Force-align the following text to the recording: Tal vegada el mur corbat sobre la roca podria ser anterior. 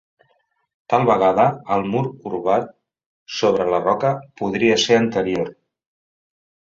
Tal 0.93 1.03
vegada 1.09 1.43
el 1.75 1.85
mur 1.91 2.01
corbat 2.23 2.73
sobre 3.41 3.69
la 3.75 3.83
roca 3.87 4.15
podria 4.43 4.81
ser 4.87 4.99
anterior. 5.03 5.53